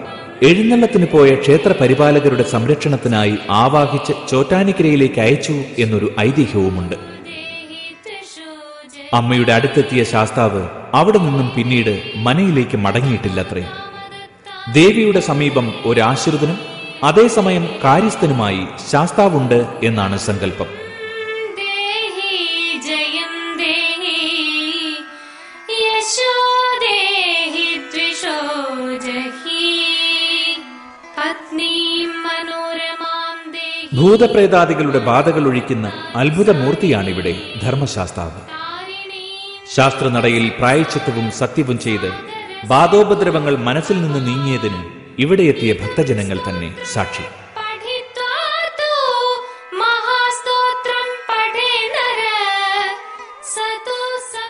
എഴുന്നള്ളത്തിന് 0.48 1.06
പോയ 1.12 1.34
ക്ഷേത്ര 1.34 1.70
പരിപാലകരുടെ 1.80 2.44
സംരക്ഷണത്തിനായി 2.52 3.34
ആവാഹിച്ച് 3.50 4.12
ചോറ്റാനിക്കരയിലേക്ക് 4.30 5.20
അയച്ചു 5.20 5.54
എന്നൊരു 5.78 6.08
ഐതിഹ്യവുമുണ്ട്. 6.20 6.96
അമ്മയുടെ 9.14 9.52
അടുത്തെത്തിയ 9.52 10.04
ശാസ്താവ് 10.04 10.62
അവിടെ 11.00 11.18
നിന്നും 11.18 11.50
പിന്നീട് 11.56 11.94
മനയിലേക്ക് 12.26 12.76
മടങ്ങിയിട്ടില്ലത്രേ. 12.76 13.64
ദേവിയുടെ 14.72 15.20
സമീപം 15.30 15.66
ഒരാശ്രിതനും 15.86 16.58
അതേസമയം 17.04 17.66
കാര്യസ്ഥനുമായി 17.84 18.62
ശാസ്താവുണ്ട് 18.92 19.58
എന്നാണ് 19.82 20.18
സങ്കല്പം. 20.18 20.83
ഭൂതപ്രേതാദികളുടെ 33.96 34.98
ബാധകൾ 34.98 35.46
ഒഴിക്കുന്ന 35.48 35.86
അത്ഭുതമൂർത്തിയാണിവിടെ 36.16 37.32
ധർമ്മശാസ്താവ്. 37.62 38.40
ശാസ്ത്രനടയിൽ 39.74 40.44
പ്രായച്ചിത്തവും 40.58 41.30
സത്യവും 41.30 41.78
ചെയ്ത് 41.78 42.10
ബാധോപദ്രവങ്ങൾ 42.66 43.56
മനസ്സിൽ 43.68 43.96
നിന്ന് 44.02 44.20
നീങ്ങിയതിന് 44.28 44.80
ഇവിടെ 45.18 45.42
എത്തിയ 45.42 45.72
ഭക്തജനങ്ങൾ 45.72 46.38
തന്നെ 46.48 46.70
സാക്ഷി. 46.92 47.26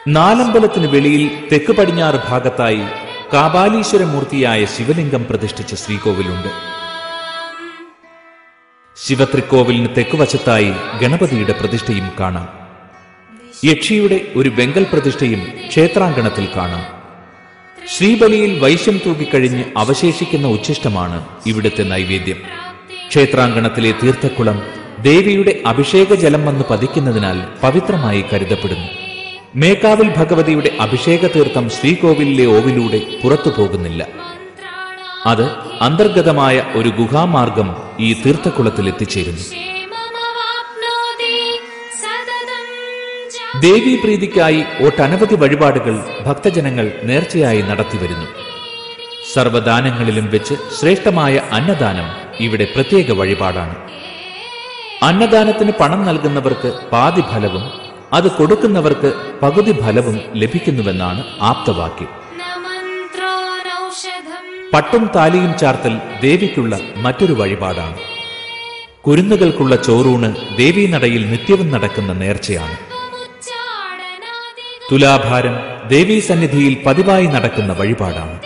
നാലമ്പലത്തിന് 0.09 0.87
വെളിയിൽ 0.87 1.23
തെക്ക് 1.53 1.73
പടിഞ്ഞാറ് 1.73 2.19
ഭാഗത്തായി 2.29 2.83
കാപാലീശ്വരമൂർത്തിയായ 3.33 4.65
ശിവലിംഗം 4.65 5.23
പ്രതിഷ്ഠിച്ച 5.31 5.75
ശ്രീകോവിലുണ്ട്. 5.75 6.51
ശിവത്രിക്കോവിലിന് 9.07 9.89
തെക്കുവശത്തായി 9.97 10.73
ഗണപതിയുടെ 11.03 11.53
പ്രതിഷ്ഠയും 11.53 12.13
കാണാം. 12.21 12.49
യക്ഷിയുടെ 13.65 14.21
ഒരു 14.37 14.49
വെങ്കൽ 14.49 14.87
പ്രതിഷ്ഠയും 14.93 15.53
ക്ഷേത്രാങ്കണത്തിൽ 15.69 16.49
കാണാം. 16.57 16.85
ശ്രീബലിയിൽ 17.97 18.59
വൈശ്യം 18.59 19.01
തൂക്കിക്കഴിഞ്ഞ് 19.07 19.65
അവശേഷിക്കുന്ന 19.77 20.47
ഉച്ഛിഷ്ടമാണ് 20.47 21.27
ഇവിടുത്തെ 21.47 21.83
നൈവേദ്യം. 21.83 22.37
ക്ഷേത്രാങ്കണത്തിലെ 23.09 23.95
തീർത്ഥക്കുളം 24.03 24.63
ദേവിയുടെ 25.01 25.63
അഭിഷേക 25.67 26.15
ജലം 26.15 26.47
വന്ന് 26.47 26.65
പതിക്കുന്നതിനാൽ 26.71 27.43
പവിത്രമായി 27.63 28.25
കരുതപ്പെടുന്നു. 28.33 28.89
മേക്കാവിൽ 29.57 30.15
ഭഗവതിയുടെ 30.17 30.71
അഭിഷേക 30.81 31.27
തീർത്ഥം 31.27 31.71
ശ്രീകോവിലിലെ 31.71 32.47
ഓവിലൂടെ 32.47 33.01
പുറത്തു 33.23 33.51
പോകുന്നില്ല 33.59 34.09
അത് 35.27 35.64
അന്തർഗതമായ 35.81 36.65
ഒരു 36.75 36.89
ഗുഹാമാർഗം 36.89 37.77
ഈ 38.01 38.23
തീർത്ഥക്കുളത്തിൽ 38.23 38.89
എത്തിച്ചേരുന്നു 38.89 39.45
ദേവീപ്രീതിക്കായി 43.61 44.65
ഒട്ടനവധി 44.81 45.35
വഴിപാടുകൾ 45.35 46.05
ഭക്തജനങ്ങൾ 46.27 46.93
നേർച്ചയായി 47.03 47.63
നടത്തിവരുന്നു. 47.63 48.27
സർവദാനങ്ങളിലും 49.35 50.31
വെച്ച് 50.31 50.55
ശ്രേഷ്ഠമായ 50.81 51.43
അന്നദാനം 51.53 52.09
ഇവിടെ 52.41 52.65
പ്രത്യേക 52.65 53.13
വഴിപാടാണ്. 53.13 53.77
അന്നദാനത്തിന് 55.03 55.73
പണം 55.73 56.05
നൽകുന്നവർക്ക് 56.05 56.73
പാതി 56.93 57.21
ഫലവും 57.21 57.65
അത് 58.13 58.31
കൊടുക്കുന്നവർക്ക് 58.31 59.15
പകുതി 59.43 59.73
ഫലവും 59.81 60.21
ലഭിക്കുന്നുവെന്നാണ് 60.35 61.25
ആപ്തവാക്യം. 61.41 62.24
പട്ടും 64.75 65.11
താലിയും 65.17 65.59
ചാർത്തൽ 65.59 65.95
ദേവിക്കുള്ള 66.23 66.79
മറ്റൊരു 66.97 67.33
വഴിപാടാണ്. 67.33 67.99
കുരുന്നുകൾക്കുള്ള 69.07 69.75
ചോറൂണ് 69.77 70.29
ദേവീനടയിൽ 70.57 71.31
നിത്യവും 71.31 71.71
നടക്കുന്ന 71.75 72.13
നേർച്ചയാണ്. 72.13 72.77
തുലാഭാരം 74.91 75.57
ദേവീ 75.89 76.21
സന്നിധിയിൽ 76.21 76.75
പതിവായി 76.87 77.27
നടക്കുന്ന 77.27 77.73
വഴിപാടാണ്. 77.73 78.37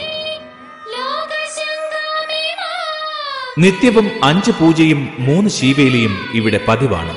നിത്യവും 3.59 4.11
അഞ്ച് 4.25 4.51
പൂജയും 4.51 5.01
മൂന്ന് 5.19 5.51
ശീവേലിയും 5.51 6.15
ഇവിടെ 6.35 6.61
പതിവാണ്. 6.69 7.15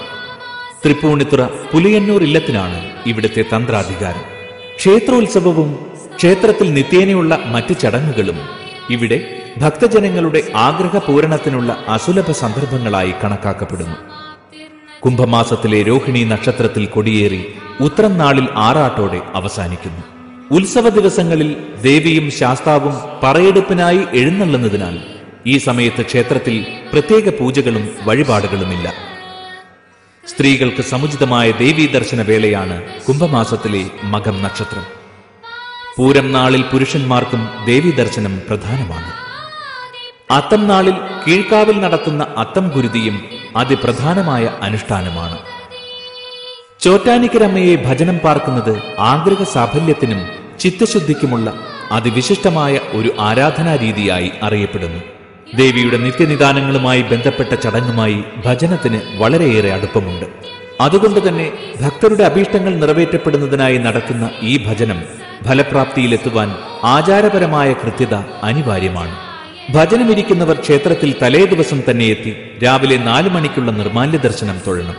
തൃപ്പൂണിത്തുറ 0.86 1.42
പുലിയന്നൂർ 1.72 2.24
ഇല്ലത്തിനാണ് 2.24 2.80
ഇവിടുത്തെ 3.06 3.46
തന്ത്രാധികാരം. 3.54 4.26
ക്ഷേത്രോത്സവവും 4.78 5.70
ക്ഷേത്രത്തിൽ 6.18 6.74
നിത്യേനയുള്ള 6.74 7.36
മറ്റ് 7.46 7.74
ചടങ്ങുകളും 7.82 8.61
ഇവിടെ 8.92 9.18
ഭക്തജനങ്ങളുടെ 9.58 10.42
ആഗ്രഹ 10.56 10.98
പൂരണത്തിനുള്ള 10.98 11.86
അസുലഭ 11.88 12.32
സന്ദർഭങ്ങളായി 12.32 13.14
കണക്കാക്കപ്പെടുന്നു. 13.24 13.98
കുംഭമാസത്തിലെ 15.00 15.84
രോഹിണി 15.84 16.24
നക്ഷത്രത്തിൽ 16.24 16.86
കൊടിയേറി 16.86 17.42
ഉത്രം 17.82 18.18
നാളിൽ 18.18 18.48
ആറാട്ടോടെ 18.56 19.22
അവസാനിക്കുന്നു. 19.36 20.04
ഉത്സവ 20.56 20.90
ദിവസങ്ങളിൽ 20.90 21.50
ദേവിയും 21.82 22.32
ശാസ്താവും 22.32 22.96
പറയെടുപ്പിനായി 23.24 24.02
എഴുന്നള്ളുന്നതിനാൽ 24.14 24.96
ഈ 25.48 25.58
സമയത്ത് 25.58 26.02
ക്ഷേത്രത്തിൽ 26.06 26.66
പ്രത്യേക 26.94 27.30
പൂജകളും 27.30 27.90
വഴിപാടുകളുമില്ല. 28.04 28.94
സ്ത്രീകൾക്ക് 30.28 30.82
സമുചിതമായ 30.82 31.52
ദേവീ 31.52 31.88
ദർശന 31.88 32.22
വേളയാണ് 32.22 32.84
കുംഭമാസത്തിലെ 33.08 33.84
മകം 34.04 34.42
നക്ഷത്രം. 34.42 35.01
പൂരം 35.98 36.32
നാളിൽ 36.32 36.62
പുരുഷന്മാർക്കും 36.62 37.50
ദേവീദർശനം 37.66 38.42
പ്രധാനമാണ്. 38.50 39.12
അത്തം 40.32 40.68
നാളിൽ 40.68 40.96
കീഴ്ക്കാവിൽ 41.28 41.82
നടത്തുന്ന 41.82 42.28
അത്തം 42.38 42.68
ഗുരുതിയും 42.76 43.26
അതിപ്രധാനമായ 43.56 44.50
അനുഷ്ഠാനമാണ്. 44.62 45.38
ചോറ്റാനിക്കരമ്മയെ 46.82 47.76
ഭജനം 47.76 48.18
പാർക്കുന്നത് 48.18 48.82
ആന്തരിക 49.00 49.44
സാഫല്യത്തിനും 49.44 50.22
ചിത്തശുദ്ധിക്കുമുള്ള 50.60 51.54
അതിവിശിഷ്ടമായ 51.92 52.80
ഒരു 52.94 53.16
ആരാധനാ 53.20 53.76
രീതിയായി 53.76 54.32
അറിയപ്പെടുന്നു. 54.44 55.02
ദേവിയുടെ 55.56 55.98
നിത്യനിദാനങ്ങളുമായി 55.98 57.02
ബന്ധപ്പെട്ട 57.02 57.54
ചടങ്ങുമായി 57.54 58.24
ഭജനത്തിന് 58.46 59.02
വളരെയേറെ 59.16 59.74
അടുപ്പമുണ്ട്. 59.74 60.26
അതുകൊണ്ട് 60.82 61.30
തന്നെ 61.30 61.52
ഭക്തരുടെ 61.82 62.24
അഭീഷ്ടങ്ങൾ 62.24 62.76
നിറവേറ്റപ്പെടുന്നതിനായി 62.76 63.78
നടത്തുന്ന 63.78 64.30
ഈ 64.42 64.66
ഭജനം 64.66 65.21
ഫലപ്രാപ്തിയിലെത്തുവാൻ 65.48 66.56
ആചാരപരമായ 66.84 67.74
കൃത്യത 67.74 68.16
അനിവാര്യമാണ്. 68.44 69.16
ഭജനമിരിക്കുന്നവർ 69.74 70.60
ക്ഷേത്രത്തിൽ 70.60 71.16
തലേ 71.22 71.46
ദിവസം 71.46 71.82
തന്നെ 71.90 72.06
എത്തി 72.06 72.36
രാവിലെ 72.64 72.98
നാലു 72.98 73.30
മണിക്കുള്ള 73.30 73.72
നിർമാല്യ 73.72 74.18
ദർശനം 74.18 74.62
തൊഴണം. 74.68 74.96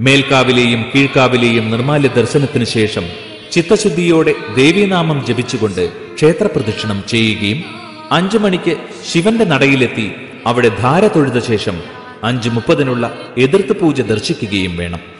മേൽക്കാവിലെയും 0.00 0.84
കീഴ്ക്കാവിലെയും 0.94 1.70
നിർമാല്യ 1.70 2.08
ദർശനത്തിനു 2.08 2.64
ശേഷം 2.64 3.04
ചിത്തശുദ്ധിയോടെ 3.52 4.34
ദേവീനാമം 4.56 5.26
ജപിച്ചുകൊണ്ട് 5.26 6.14
ക്ഷേത്രപ്രദക്ഷിണം 6.14 7.04
ചെയ്യുകയും 7.08 7.64
അഞ്ചു 8.12 8.38
മണിക്ക് 8.38 8.76
ശിവന്റെ 9.12 9.44
നടയിലെത്തി 9.44 10.14
അവിടെ 10.46 10.68
ധാര 10.68 11.06
തൊഴുത 11.06 11.38
ശേഷം 11.38 11.76
അഞ്ചു 12.24 12.48
മുപ്പതിനുള്ള 12.48 13.18
എതിർത്ത് 13.38 13.80
പൂജ 13.80 14.00
ദർശിക്കുകയും 14.00 14.76
വേണം. 14.76 15.13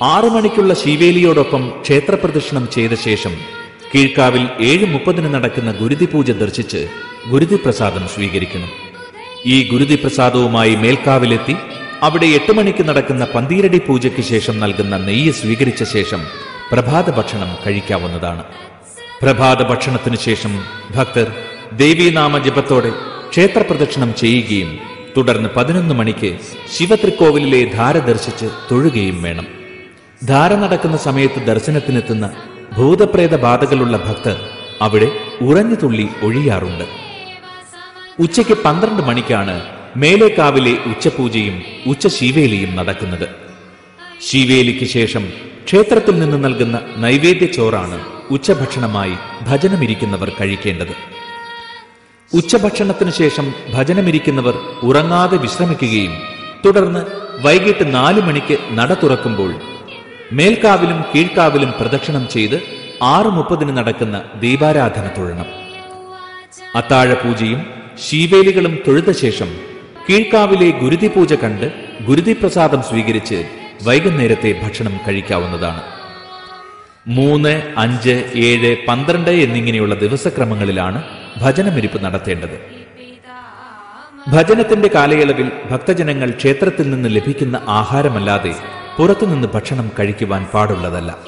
ആറു 0.00 0.28
മണിക്കുള്ള 0.28 0.74
ശീവേലിയോടൊപ്പം 0.74 1.72
ക്ഷേത്രപ്രദക്ഷിണം 1.82 2.68
ചെയ്ത 2.74 2.94
ശേഷം 2.94 3.32
കീഴ്ക്കാവിൽ 3.94 4.46
ഏഴ് 4.60 4.86
മുപ്പതിന് 4.86 5.34
നടക്കുന്ന 5.34 5.72
ഗുരുതി 5.72 6.04
പൂജ 6.04 6.30
ദർശിച്ച് 6.30 6.88
ഗുരുതി 7.30 7.56
പ്രസാദം 7.56 8.08
സ്വീകരിക്കണം. 8.08 8.68
ഈ 9.46 9.68
ഗുരുതി 9.70 9.94
പ്രസാദവുമായി 9.94 10.76
മേൽക്കാവിലെത്തി 10.76 11.56
അവിടെ 12.02 12.26
എട്ട് 12.26 12.52
മണിക്ക് 12.52 12.88
നടക്കുന്ന 12.88 13.24
പന്തീരടി 13.24 13.78
പൂജയ്ക്ക് 13.78 14.22
ശേഷം 14.22 14.60
നൽകുന്ന 14.60 14.96
നെയ്യ് 14.96 15.32
സ്വീകരിച്ച 15.32 15.82
ശേഷം 15.82 16.20
പ്രഭാത 16.72 17.10
ഭക്ഷണം 17.10 17.56
കഴിക്കാവുന്നതാണ്. 17.66 18.44
പ്രഭാത 19.22 19.62
ഭക്ഷണത്തിന് 19.62 20.16
ശേഷം 20.16 20.64
ഭക്തർ 20.96 21.32
ദേവീനാമ 21.72 22.38
ജപത്തോടെ 22.38 22.90
ക്ഷേത്രപ്രദക്ഷിണം 23.30 24.14
ചെയ്യുകയും 24.14 24.78
തുടർന്ന് 25.16 25.48
പതിനൊന്ന് 25.56 25.94
മണിക്ക് 25.94 26.38
ശിവത്രിക്കോവിലിലെ 26.76 27.64
ധാര 27.64 27.98
ദർശിച്ച് 27.98 28.46
തൊഴുകയും 28.70 29.22
വേണം. 29.22 29.57
ധാര 30.22 30.54
നടക്കുന്ന 30.54 30.96
സമയത്ത് 30.96 31.46
ദർശനത്തിനെത്തുന്ന 31.46 32.30
ഭൂതപ്രേത 32.76 33.36
ബാധകളുള്ള 33.36 33.96
ഭക്തർ 33.96 34.36
അവിടെ 34.82 35.08
ഉറഞ്ഞു 35.40 35.74
തുള്ളി 35.74 36.08
ഒഴിയാറുണ്ട്. 36.22 36.86
ഉച്ചയ്ക്ക് 38.18 38.52
പന്ത്രണ്ട് 38.52 39.02
മണിക്കാണ് 39.02 39.62
മേലേക്കാവിലെ 39.96 40.72
ഉച്ചപൂജയും 40.86 41.62
ഉച്ചശീവേലിയും 41.86 42.76
നടക്കുന്നത്. 42.76 43.28
ശീവേലിക്ക് 44.20 44.84
ശേഷം 44.84 45.24
ക്ഷേത്രത്തിൽ 45.66 46.18
നിന്ന് 46.18 46.44
നൽകുന്ന 46.44 46.80
നൈവേദ്യ 46.96 47.46
ചോറാണ് 47.46 47.98
ഉച്ചഭക്ഷണമായി 48.30 49.14
ഭജനമിരിക്കുന്നവർ 49.46 50.32
കഴിക്കേണ്ടത്. 50.40 50.94
ഉച്ചഭക്ഷണത്തിനു 52.32 53.10
ശേഷം 53.10 53.54
ഭജനമിരിക്കുന്നവർ 53.74 54.54
ഉറങ്ങാതെ 54.82 55.36
വിശ്രമിക്കുകയും 55.36 56.14
തുടർന്ന് 56.66 57.02
വൈകിട്ട് 57.46 57.94
നാലു 57.94 58.20
മണിക്ക് 58.20 58.58
നട 58.72 58.92
തുറക്കുമ്പോൾ 58.92 59.77
മേൽക്കാവിലും 60.32 61.04
കീഴ്ക്കാവിലും 61.14 61.74
പ്രദക്ഷിണം 61.80 62.28
ചെയ്ത് 62.28 62.62
ആറ് 63.02 63.26
മുപ്പതിന് 63.26 63.76
നടക്കുന്ന 63.76 64.22
ദീപാരാധന 64.40 65.10
തൊഴണം. 65.18 65.46
അത്താഴ 66.74 67.14
പൂജയും 67.14 67.66
ശീവേലികളും 68.08 68.78
തൊഴുത 68.86 69.10
ശേഷം 69.10 69.48
കീഴ്ക്കാവിലെ 70.10 70.70
ഗുരുതി 70.70 71.08
പൂജ 71.08 71.32
കണ്ട് 71.32 71.72
ഗുരുതി 72.06 72.32
പ്രസാദം 72.32 72.82
സ്വീകരിച്ച് 72.82 73.44
വൈകുന്നേരത്തെ 73.82 74.60
ഭക്ഷണം 74.62 75.00
കഴിക്കാവുന്നതാണ്. 75.08 75.82
മൂന്ന് 77.08 77.62
അഞ്ച് 77.76 78.32
ഏഴ് 78.34 78.76
പന്ത്രണ്ട് 78.88 79.30
എന്നിങ്ങനെയുള്ള 79.30 79.94
ദിവസക്രമങ്ങളിലാണ് 79.94 81.02
ഭജനമിരിപ്പ് 81.40 82.04
നടത്തേണ്ടത്. 82.04 82.60
ഭജനത്തിന്റെ 84.28 84.90
കാലയളവിൽ 84.94 85.50
ഭക്തജനങ്ങൾ 85.70 86.30
ക്ഷേത്രത്തിൽ 86.30 86.90
നിന്ന് 86.90 87.08
ലഭിക്കുന്ന 87.16 87.60
ആഹാരമല്ലാതെ 87.68 88.54
പുറത്തുനിന്ന് 88.98 89.48
ഭക്ഷണം 89.54 89.90
കഴിക്കുവാൻ 89.98 90.44
പാടുള്ളതല്ല. 90.44 91.18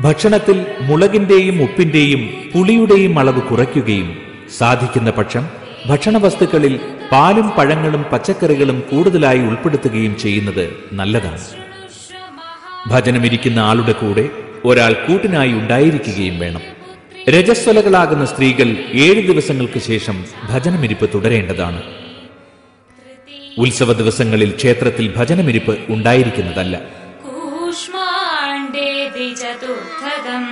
ഭക്ഷണത്തിൽ 0.00 0.66
മുളകിന്റെയും 0.80 1.62
ഉപ്പിന്റെയും 1.62 2.34
പുളിയുടെയും 2.54 3.18
അളവ് 3.18 3.42
കുറയ്ക്കുകയും 3.42 4.18
സാധിക്കുന്ന 4.58 5.10
പക്ഷം 5.10 5.48
ഭക്ഷണവസ്തുക്കളിൽ 5.86 6.80
പാലും 7.12 7.48
പഴങ്ങളും 7.48 8.02
പച്ചക്കറികളും 8.12 8.80
കൂടുതലായി 8.80 9.38
ഉൾപ്പെടുത്തുകയും 9.38 10.18
ചെയ്യുന്നത് 10.18 10.74
നല്ലതാണ്. 10.92 11.40
ഭജനമിരിക്കുന്ന 12.86 13.58
ആളുടെ 13.58 13.92
കൂടെ 13.92 14.28
ഒരാൾ 14.64 14.92
കൂട്ടിനായി 14.92 15.52
ഉണ്ടായിരിക്കുകയും 15.52 16.38
വേണം. 16.38 16.60
രജസ്വലകളാകുന്ന 17.28 18.24
സ്ത്രീകൾ 18.24 18.68
ഏഴ് 18.94 19.22
ദിവസങ്ങൾക്ക് 19.22 19.78
ശേഷം 19.78 20.24
ഭജനമിരിപ്പ് 20.50 21.10
തുടരേണ്ടതാണ്. 21.14 21.82
ഉത്സവ 23.58 23.92
ദിവസങ്ങളിൽ 23.92 24.50
ക്ഷേത്രത്തിൽ 24.50 25.14
ഭജനമിരിപ്പ് 25.16 25.78
ഉണ്ടായിരിക്കുന്നതല്ല. 25.88 26.80
കൂഷ്മാണ്ഡേ 27.22 29.08
ദ്വിചതുർത്ഥകം 29.08 30.44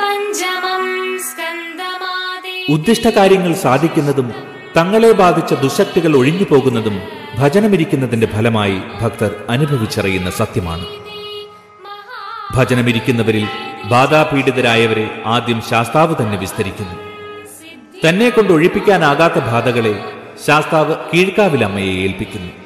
പഞ്ചമം 0.00 0.84
സ്കന്ദമാദി. 1.18 2.72
ഉദ്ദിഷ്ട 2.72 3.08
കാര്യങ്ങൾ 3.08 3.54
സാധിക്കുന്നതും 3.54 4.32
തങ്ങളെ 4.76 5.12
ബാധിച്ച 5.12 5.54
ദുശക്തികൾ 5.54 6.16
ഒഴിഞ്ഞു 6.16 6.44
പോകുന്നതും 6.50 7.02
ഭജനമിരിക്കുന്നതിന്റെ 7.38 8.26
ഫലമായി 8.26 8.78
ഭക്തർ 9.00 9.34
അനുഭവിച്ചറിയുന്ന 9.50 10.30
സത്യമാണ്. 10.30 10.86
ഭജനമിരിക്കുന്നവരിൽ 12.56 13.48
ബാധാപീഡിതരായവരെ 13.84 15.22
ആദ്യം 15.26 15.62
ശാസ്താവ് 15.70 16.14
തന്നെ 16.20 16.38
വിസ്തരിക്കുന്നു. 16.38 17.03
തന്നെ 18.04 18.28
കൊണ്ട് 18.30 18.52
ഒഴിപ്പിക്കാനാകാത്ത 18.52 19.38
ബാധകളെ 19.50 19.94
ശാസ്താവ് 20.46 20.94
കീഴ്ക്കാവിലമ്മയെ 21.10 21.92
ഏൽപ്പിക്കുന്നു. 22.06 22.63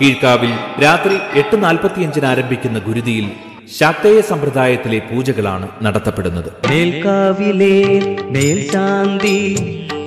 കീഴ്ക്കാവിൽ 0.00 0.50
രാത്രി 0.82 1.38
എട്ട് 1.38 1.64
നാൽപ്പത്തിയഞ്ചിന് 1.64 2.26
ആരംഭിക്കുന്ന 2.26 2.78
ഗുരുതിയിൽ 2.78 3.30
ശാക്തേയ 3.78 4.20
സമ്പ്രദായത്തിലെ 4.20 4.98
പൂജകളാണ് 4.98 5.68
നടത്തപ്പെടുന്നത്. 5.82 6.52
മേൽക്കാവിലെ 6.68 8.00
മേൽശാന്തി 8.22 9.56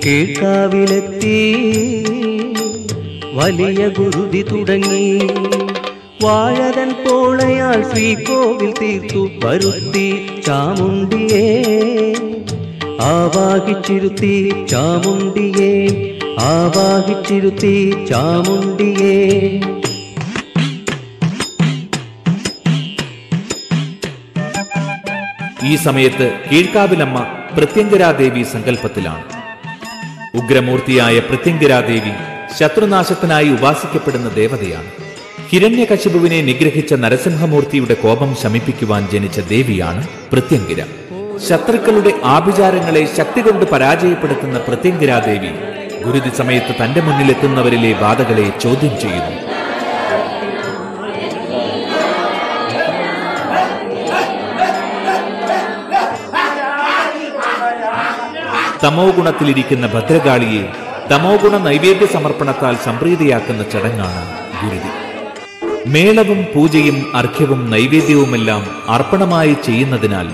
കീഴ്ക്കാവിലെത്തി. 0.06 1.52
വലിയ 3.32 3.88
ഗുരുതി 3.88 4.42
തുടങ്ങി. 4.42 5.18
വാഴകൻ 6.22 6.92
പോളയാൾ 6.92 7.92
ശ്രീകോവിൽ 7.92 8.74
തീർത്തു 8.82 9.30
വരുത്തി 9.44 10.28
ചാമുണ്ടിയേ. 10.46 11.62
ആവാഹിച്ചിരുത്തി 13.00 14.64
ചാമുണ്ടിയേ. 14.70 15.88
ആവാഹിച്ചിരുത്തി 16.40 18.04
ചാമുണ്ടിയേ. 18.08 19.60
ഈ 25.70 25.72
സമയത്ത് 25.76 26.26
കീഴ്ക്കാവിലമ്മ 26.50 27.18
പ്രത്യങ്കരാദേവി 27.56 28.42
സങ്കല്പത്തിലാണ് 28.42 29.24
ഉഗ്രമൂർത്തിയായ 30.40 31.18
പ്രത്യങ്കരാദേവി 31.18 32.12
ശത്രുനാശത്തിനായി 32.58 33.48
ഉപാസിക്കപ്പെടുന്ന 33.48 34.28
ദേവതയാണ്. 34.40 34.90
ഹിരണ്യകശിപുവിനെ 35.50 36.40
നിഗ്രഹിച്ച 36.40 36.94
നരസിംഹമൂർത്തിയുടെ 36.94 37.94
കോപം 37.94 38.30
ശമിപ്പിക്കുവാൻ 38.42 39.08
ജനിച്ച 39.12 39.40
ദേവിയാണ് 39.52 40.02
പ്രത്യങ്കിര. 40.32 40.80
ശത്രുക്കളുടെ 41.48 42.12
ആഭിചാരങ്ങളെ 42.34 43.04
ശക്തി 43.16 43.40
കൊണ്ട് 43.40 43.64
പരാജയപ്പെടുത്തുന്ന 43.72 44.58
പ്രത്യങ്കിരാദേവി 44.68 45.52
ഗുരുതി 46.04 46.30
സമയത്ത് 46.40 46.72
തന്റെ 46.80 47.00
മുന്നിലെത്തുന്നവരിലെ 47.00 47.92
ബാധകളെ 48.04 48.46
ചോദ്യം 48.64 48.94
ചെയ്യുന്നു. 49.00 49.53
തമോ 58.84 59.04
ഗുണത്തിലിരിക്കുന്ന 59.16 59.86
ഭദ്രകാളിയെ 59.86 60.64
തമോ 61.10 61.36
ഗുണ 61.42 61.58
നൈവേദ്യ 61.58 62.06
സമർപ്പണത്താൽ 62.06 62.74
സംപ്രീതിയാക്കുന്ന 62.84 63.62
ചടങ്ങാണ് 63.62 64.22
ഗുരുതി. 64.60 64.90
മേളവും 65.86 66.40
പൂജയും 66.54 66.98
അർഘ്യവും 67.14 67.70
നൈവേദ്യവുമെല്ലാം 67.70 68.62
അർപ്പണമായി 68.88 69.56
ചെയ്യുന്നതിനാൽ 69.66 70.28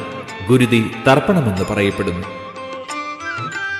ഗുരുതി 0.49 0.83
തർപ്പണമെന്ന് 1.07 1.65
പറയപ്പെടുന്നു. 1.71 2.27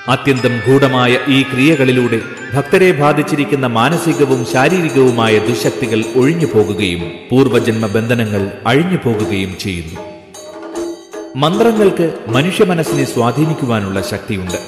അത്യന്തം 0.09 0.55
ഗൂഢമായ 0.67 1.19
ഈ 1.29 1.43
ക്രിയകളിലൂടെ 1.43 2.21
ഭക്തരെ 2.55 2.93
ബാധിച്ചിരിക്കുന്ന 2.93 3.67
മാനസികവും 3.67 4.47
ശാരീരികവുമായ 4.53 5.39
ദുശക്തികൾ 5.39 6.03
ഒഴിഞ്ഞു 6.17 6.47
പോകുകയും 6.47 7.03
പൂർവജന്മ 7.31 7.87
ബന്ധനങ്ങൾ 7.87 8.45
അഴിഞ്ഞു 8.67 8.99
പോകുകയും 9.05 9.59
ചെയ്യുന്നു. 9.59 10.20
മന്ത്രങ്ങൾക്ക് 11.37 12.15
മനുഷ്യ 12.27 12.65
മനസ്സിനെ 12.65 13.05
സ്വാധീനിക്കുവാനുള്ള 13.05 14.01
ശക്തിയുണ്ട്. 14.03 14.59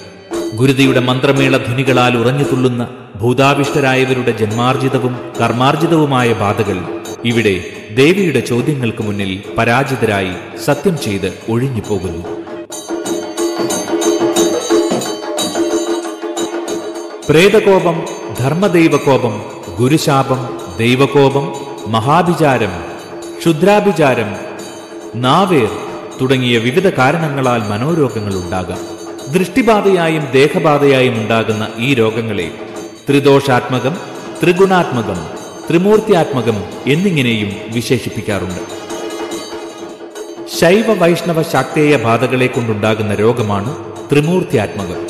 ഗുരുതിയുടെ 0.56 1.00
മന്ത്രമേള 1.00 1.56
ധ്വനികളാൽ 1.56 2.16
ഉറഞ്ഞു 2.16 2.44
തുള്ളുന്ന 2.44 2.88
ഭൂതാവിഷ്ടരായവരുടെ 3.20 4.32
ജന്മാർജിതവും 4.32 5.16
കർമാർജിതവുമായ 5.40 6.32
ബാധകൾ 6.32 6.78
ഇവിടെ 7.24 7.54
ദേവിയുടെ 7.94 8.40
ചോദ്യങ്ങൾക്ക് 8.40 9.02
മുന്നിൽ 9.02 9.42
പരാജിതരായി 9.58 10.34
സത്യം 10.64 11.00
ചെയ്ത് 11.00 11.32
ഒഴിഞ്ഞു 11.48 11.80
പോകുന്നു 11.88 12.22
പ്രേതകോപം 17.26 18.04
ധർമ്മദൈവകോപം 18.40 19.42
ഗുരുശാപം 19.78 20.40
ദൈവകോപം 20.78 21.52
മഹാഭിചാരം 21.88 22.70
ക്ഷുദ്രാഭിചാരം 23.38 24.30
നാവേർ 25.14 25.91
തുടങ്ങിയ 26.22 26.58
വിവിധ 26.58 26.88
കാരണങ്ങളാൽ 26.88 27.60
മനോരോഗങ്ങൾ 27.60 28.34
ഉണ്ടാകാം. 28.34 28.78
ദൃഷ്ടിബാധയായും 29.32 30.26
ദേഹബാധയായും 30.32 31.14
ഉണ്ടാകുന്ന 31.14 31.68
ഈ 31.78 31.94
രോഗങ്ങളെ 31.94 32.50
ത്രിദോഷാത്മകം 33.08 33.96
ത്രിഗുണാത്മകം 34.42 35.26
ത്രിമൂർത്തിയാത്മകം 35.70 36.64
എന്നിങ്ങനെയും 36.86 37.56
വിശേഷിപ്പിക്കാറുണ്ട്. 37.68 38.82
ശൈവ 40.60 40.92
വൈഷ്ണവ 40.92 41.42
ശാക്തേയ 41.42 41.96
ബാധകളെ 41.96 42.46
കൊണ്ടുണ്ടാകുന്ന 42.46 43.14
രോഗമാണ് 43.14 43.76
ത്രിമൂർത്തിയാത്മകം. 44.10 45.06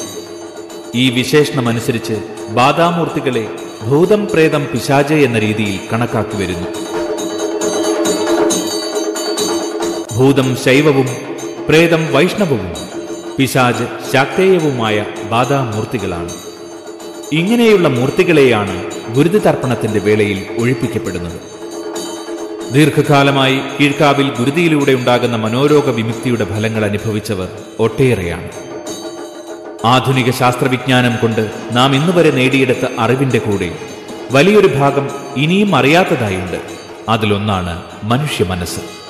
ഈ 0.95 1.11
വിശേഷണമനുസരിച്ച് 1.11 2.23
ബാധാമൂർത്തികളെ 2.51 3.49
ഭൂതം 3.87 4.29
പ്രേതം 4.33 4.67
പിശാചെ 4.73 5.15
എന്ന 5.15 5.39
രീതിയിൽ 5.39 5.79
കണക്കാക്കി 5.93 6.37
വരുന്നു. 6.37 6.92
ഭൂതം 10.17 10.57
ശൈവവും 10.65 11.07
പ്രേതം 11.69 12.13
വൈഷ്ണവവും 12.13 12.73
പിശാജ് 13.37 14.13
ശാക്തേയവുമായ 14.13 15.05
ബാധാമൂർത്തികളാണ് 15.31 16.33
ഇങ്ങനെയുള്ള 17.33 17.89
മൂർത്തികളെയാണ് 17.89 18.91
ഗുരുതി 19.15 19.39
തർപ്പണത്തിന്റെ 19.39 19.99
വേളയിൽ 19.99 20.47
ഒഴിപ്പിക്കപ്പെടുന്നത്. 20.59 21.41
ദീർഘകാലമായി 22.73 23.61
കീഴ്ക്കാവിൽ 23.81 24.31
ഗുരുതിയിലൂടെ 24.39 24.93
ഉണ്ടാകുന്ന 24.93 25.37
മനോരോഗ 25.37 25.91
വിമുക്തിയുടെ 25.91 26.45
ഫലങ്ങൾ 26.45 26.85
അനുഭവിച്ചവർ 26.85 27.49
ഒട്ടേറെയാണ്. 27.79 28.51
ആധുനിക 29.85 30.31
ശാസ്ത്രവിജ്ഞാനം 30.31 31.19
കൊണ്ട് 31.23 31.51
നാം 31.73 31.95
ഇന്നുവരെ 31.95 32.31
നേടിയെടുത്ത 32.31 32.89
അറിവിന്റെ 32.99 33.39
കൂടെ 33.39 33.73
വലിയൊരു 34.33 34.67
ഭാഗം 34.67 35.11
ഇനിയും 35.37 35.77
അറിയാത്തതായുണ്ട്. 35.77 36.61
അതിലൊന്നാണ് 37.09 37.83
മനുഷ്യ 38.05 38.45
മനസ്സ് 38.45 39.02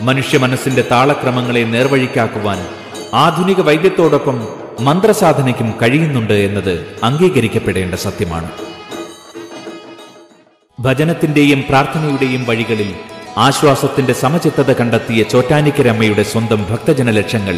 മനുഷ്യ 0.00 0.38
മനസ്സിന്റെ 0.38 0.84
താളക്രമങ്ങളെ 0.90 1.64
നേർവഴിക്കാക്കുവാൻ 1.64 2.58
ആധുനിക 3.14 3.60
വൈദ്യത്തോടൊപ്പം 3.60 4.48
മന്ത്രസാധനയ്ക്കും 4.80 5.74
കഴിയുന്നുണ്ട് 5.82 6.32
എന്നത് 6.32 6.96
അംഗീകരിക്കപ്പെടേണ്ട 7.02 7.94
സത്യമാണ്. 7.94 8.48
ഭജനത്തിന്റെയും 10.80 11.64
പ്രാർത്ഥനയുടെയും 11.68 12.44
വഴികളിൽ 12.44 12.94
ആശ്വാസത്തിന്റെ 13.36 14.12
സമചിത്തത 14.12 14.72
കണ്ടെത്തിയ 14.72 15.22
ചോറ്റാനിക്കരമ്മയുടെ 15.22 16.22
സ്വന്തം 16.22 16.66
ഭക്തജന 16.70 17.10
ലക്ഷ്യങ്ങൾ 17.10 17.56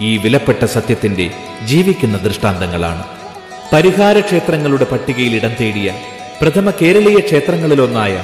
ഈ 0.00 0.16
വിലപ്പെട്ട 0.16 0.64
സത്യത്തിന്റെ 0.64 1.30
ജീവിക്കുന്ന 1.62 2.16
ദൃഷ്ടാന്തങ്ങളാണ്. 2.16 3.04
പരിഹാര 3.72 4.20
ക്ഷേത്രങ്ങളുടെ 4.20 4.84
പട്ടികയിൽ 4.84 5.36
ഇടം 5.36 5.54
തേടിയ 5.60 5.94
പ്രഥമ 6.42 6.70
കേരളീയ 6.70 7.18
ക്ഷേത്രങ്ങളിലൊന്നായ 7.20 8.14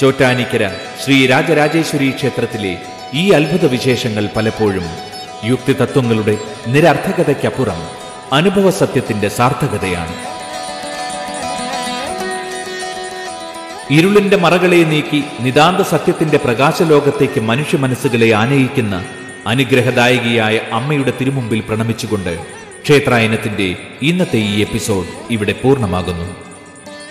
ചോറ്റാനിക്കര 0.00 0.70
ശ്രീ 1.04 1.26
രാജരാജേശ്വരി 1.26 2.10
ക്ഷേത്രത്തിലെ 2.10 2.91
ഈ 3.14 3.30
അത്ഭുത 3.30 3.66
വിശേഷങ്ങൾ 3.70 4.28
പലപ്പോഴും 4.36 4.84
യുക്തിതത്വങ്ങളുടെ 5.44 6.38
നിരർത്ഥകതയ്ക്കപ്പുറം 6.66 7.80
അനുഭവ 8.32 8.70
സത്യത്തിന്റെ 8.70 9.28
സാർത്ഥകതയാണ്. 9.28 10.14
ഇരുളിന്റെ 13.90 14.36
മറകളെ 14.36 14.76
നീക്കി 14.76 15.24
നിതാന്ത 15.40 15.80
സത്യത്തിന്റെ 15.80 16.38
പ്രകാശലോകത്തേക്ക് 16.38 17.40
മനുഷ്യ 17.40 17.78
മനസ്സുകളെ 17.78 18.30
ആനയിക്കുന്ന 18.32 19.04
അനുഗ്രഹദായികയായ 19.46 20.60
അമ്മയുടെ 20.72 21.12
തിരുമുമ്പിൽ 21.20 21.60
പ്രണമിച്ചുകൊണ്ട് 21.60 22.38
ക്ഷേത്രായനത്തിന്റെ 22.82 23.76
ഇന്നത്തെ 24.02 24.38
ഈ 24.38 24.60
എപ്പിസോഡ് 24.60 25.06
ഇവിടെ 25.30 25.52
പൂർണമാകുന്നു. 25.52 26.36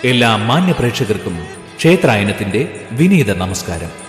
എല്ലാ 0.04 0.36
മാന്യ 0.36 0.72
പ്രേക്ഷകർക്കും 0.72 1.46
ക്ഷേത്രായനത്തിന്റെ 1.76 2.80
വിനീത 2.92 3.36
നമസ്കാരം. 3.36 4.01